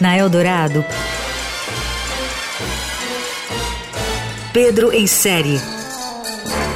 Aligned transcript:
Na 0.00 0.16
Eldorado, 0.16 0.84
Pedro 4.56 4.90
em 4.90 5.06
série. 5.06 5.60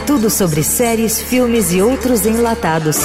Tudo 0.07 0.29
sobre 0.29 0.63
séries, 0.63 1.19
filmes 1.19 1.73
e 1.73 1.81
outros 1.81 2.27
enlatados. 2.27 2.99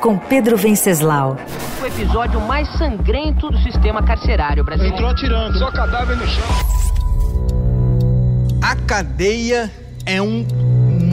Com 0.00 0.16
Pedro 0.16 0.56
Venceslau. 0.56 1.36
O 1.82 1.86
episódio 1.86 2.40
mais 2.40 2.66
sangrento 2.78 3.50
do 3.50 3.58
sistema 3.58 4.02
carcerário 4.02 4.64
brasileiro. 4.64 4.96
Entrou 4.96 5.10
atirando, 5.10 5.58
só 5.58 5.70
cadáver 5.70 6.16
no 6.16 6.26
chão. 6.26 6.44
A 8.62 8.74
cadeia 8.74 9.70
é 10.06 10.22
um 10.22 10.46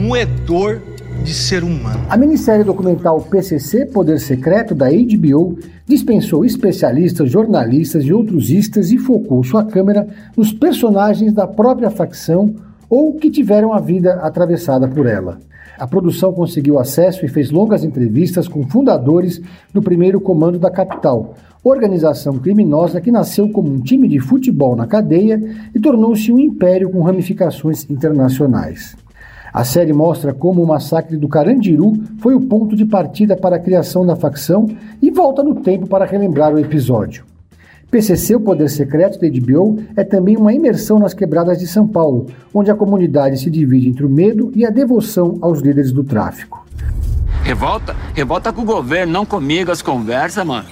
moedor 0.06 0.80
de 1.24 1.34
ser 1.34 1.64
humano. 1.64 2.06
A 2.08 2.16
minissérie 2.16 2.64
documental 2.64 3.20
PCC 3.22 3.86
Poder 3.86 4.20
Secreto 4.20 4.72
da 4.72 4.86
HBO 4.88 5.58
dispensou 5.84 6.44
especialistas, 6.44 7.28
jornalistas 7.28 8.04
e 8.04 8.12
outros 8.12 8.48
istas 8.48 8.92
e 8.92 8.98
focou 8.98 9.42
sua 9.42 9.64
câmera 9.64 10.06
nos 10.36 10.52
personagens 10.52 11.32
da 11.32 11.44
própria 11.48 11.90
facção 11.90 12.54
ou 12.88 13.14
que 13.14 13.28
tiveram 13.28 13.72
a 13.72 13.80
vida 13.80 14.14
atravessada 14.22 14.86
por 14.86 15.06
ela. 15.06 15.40
A 15.76 15.88
produção 15.88 16.32
conseguiu 16.32 16.78
acesso 16.78 17.24
e 17.24 17.28
fez 17.28 17.50
longas 17.50 17.82
entrevistas 17.82 18.46
com 18.46 18.62
fundadores 18.62 19.40
do 19.74 19.82
primeiro 19.82 20.20
comando 20.20 20.56
da 20.56 20.70
capital, 20.70 21.34
organização 21.64 22.38
criminosa 22.38 23.00
que 23.00 23.10
nasceu 23.10 23.48
como 23.50 23.72
um 23.72 23.80
time 23.80 24.06
de 24.06 24.20
futebol 24.20 24.76
na 24.76 24.86
cadeia 24.86 25.42
e 25.74 25.80
tornou-se 25.80 26.30
um 26.30 26.38
império 26.38 26.90
com 26.90 27.02
ramificações 27.02 27.90
internacionais. 27.90 28.96
A 29.56 29.64
série 29.64 29.94
mostra 29.94 30.34
como 30.34 30.62
o 30.62 30.66
massacre 30.66 31.16
do 31.16 31.28
Carandiru 31.28 31.94
foi 32.18 32.34
o 32.34 32.42
ponto 32.42 32.76
de 32.76 32.84
partida 32.84 33.34
para 33.34 33.56
a 33.56 33.58
criação 33.58 34.04
da 34.04 34.14
facção 34.14 34.66
e 35.00 35.10
volta 35.10 35.42
no 35.42 35.54
tempo 35.54 35.86
para 35.86 36.04
relembrar 36.04 36.52
o 36.52 36.58
episódio. 36.58 37.24
PCC, 37.90 38.34
o 38.34 38.40
Poder 38.40 38.68
Secreto 38.68 39.18
da 39.18 39.26
HBO, 39.26 39.82
é 39.96 40.04
também 40.04 40.36
uma 40.36 40.52
imersão 40.52 40.98
nas 40.98 41.14
quebradas 41.14 41.58
de 41.58 41.66
São 41.66 41.88
Paulo, 41.88 42.26
onde 42.52 42.70
a 42.70 42.74
comunidade 42.74 43.38
se 43.38 43.48
divide 43.48 43.88
entre 43.88 44.04
o 44.04 44.10
medo 44.10 44.52
e 44.54 44.66
a 44.66 44.68
devoção 44.68 45.38
aos 45.40 45.60
líderes 45.60 45.90
do 45.90 46.04
tráfico. 46.04 46.66
Revolta? 47.42 47.96
Revolta 48.12 48.52
com 48.52 48.60
o 48.60 48.66
governo, 48.66 49.10
não 49.10 49.24
comigo 49.24 49.72
as 49.72 49.80
conversas, 49.80 50.44
mano. 50.44 50.66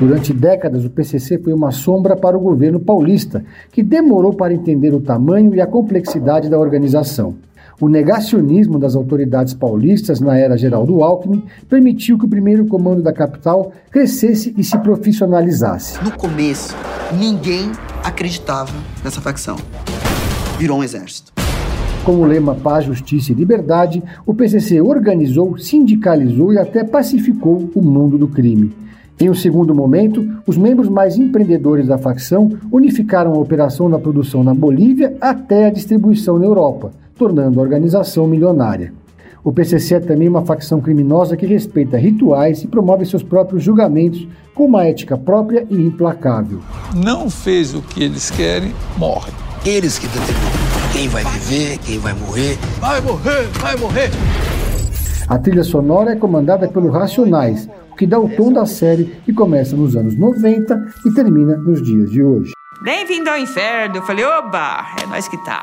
Durante 0.00 0.32
décadas, 0.32 0.84
o 0.84 0.90
PCC 0.90 1.38
foi 1.38 1.52
uma 1.52 1.70
sombra 1.70 2.16
para 2.16 2.36
o 2.36 2.40
governo 2.40 2.80
paulista, 2.80 3.44
que 3.70 3.80
demorou 3.80 4.34
para 4.34 4.52
entender 4.52 4.92
o 4.92 5.00
tamanho 5.00 5.54
e 5.54 5.60
a 5.60 5.68
complexidade 5.68 6.50
da 6.50 6.58
organização. 6.58 7.36
O 7.82 7.88
negacionismo 7.88 8.78
das 8.78 8.94
autoridades 8.94 9.54
paulistas 9.54 10.20
na 10.20 10.38
era 10.38 10.56
Geraldo 10.56 11.02
Alckmin 11.02 11.42
permitiu 11.68 12.16
que 12.16 12.24
o 12.24 12.28
primeiro 12.28 12.64
comando 12.64 13.02
da 13.02 13.12
capital 13.12 13.72
crescesse 13.90 14.54
e 14.56 14.62
se 14.62 14.78
profissionalizasse. 14.78 15.98
No 16.04 16.12
começo, 16.12 16.76
ninguém 17.18 17.72
acreditava 18.04 18.72
nessa 19.02 19.20
facção. 19.20 19.56
Virou 20.60 20.78
um 20.78 20.84
exército. 20.84 21.32
Com 22.04 22.20
o 22.20 22.24
lema 22.24 22.54
Paz, 22.54 22.84
Justiça 22.84 23.32
e 23.32 23.34
Liberdade, 23.34 24.00
o 24.24 24.32
PCC 24.32 24.80
organizou, 24.80 25.58
sindicalizou 25.58 26.52
e 26.52 26.58
até 26.58 26.84
pacificou 26.84 27.68
o 27.74 27.82
mundo 27.82 28.16
do 28.16 28.28
crime. 28.28 28.72
Em 29.20 29.28
um 29.28 29.34
segundo 29.34 29.74
momento, 29.74 30.24
os 30.46 30.56
membros 30.56 30.88
mais 30.88 31.16
empreendedores 31.16 31.88
da 31.88 31.98
facção 31.98 32.48
unificaram 32.70 33.32
a 33.32 33.38
operação 33.38 33.90
da 33.90 33.98
produção 33.98 34.44
na 34.44 34.54
Bolívia 34.54 35.16
até 35.20 35.66
a 35.66 35.70
distribuição 35.70 36.38
na 36.38 36.44
Europa, 36.44 36.92
tornando 37.22 37.60
a 37.60 37.62
organização 37.62 38.26
milionária. 38.26 38.92
O 39.44 39.52
PCC 39.52 39.94
é 39.94 40.00
também 40.00 40.28
uma 40.28 40.44
facção 40.44 40.80
criminosa 40.80 41.36
que 41.36 41.46
respeita 41.46 41.96
rituais 41.96 42.64
e 42.64 42.66
promove 42.66 43.06
seus 43.06 43.22
próprios 43.22 43.62
julgamentos 43.62 44.26
com 44.52 44.64
uma 44.64 44.84
ética 44.84 45.16
própria 45.16 45.64
e 45.70 45.76
implacável. 45.76 46.58
Não 46.96 47.30
fez 47.30 47.74
o 47.74 47.80
que 47.80 48.02
eles 48.02 48.28
querem, 48.28 48.72
morre. 48.98 49.30
Eles 49.64 50.00
que 50.00 50.08
determinam 50.08 50.92
quem 50.92 51.08
vai 51.08 51.24
viver, 51.24 51.78
quem 51.78 51.98
vai 52.00 52.12
morrer. 52.12 52.58
Vai 52.80 53.00
morrer, 53.00 53.46
vai 53.60 53.76
morrer. 53.76 54.10
A 55.28 55.38
trilha 55.38 55.62
sonora 55.62 56.10
é 56.10 56.16
comandada 56.16 56.66
pelo 56.66 56.90
Racionais, 56.90 57.68
o 57.92 57.94
que 57.94 58.04
dá 58.04 58.18
o 58.18 58.28
tom 58.28 58.52
da 58.52 58.66
série 58.66 59.04
que 59.24 59.32
começa 59.32 59.76
nos 59.76 59.94
anos 59.94 60.18
90 60.18 60.92
e 61.06 61.14
termina 61.14 61.56
nos 61.56 61.80
dias 61.80 62.10
de 62.10 62.20
hoje. 62.20 62.52
Bem-vindo 62.82 63.30
ao 63.30 63.38
inferno. 63.38 63.98
Eu 63.98 64.02
falei, 64.02 64.24
oba, 64.24 64.86
é 65.00 65.06
nós 65.06 65.28
que 65.28 65.36
tá. 65.44 65.62